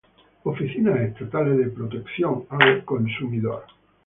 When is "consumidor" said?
2.83-3.65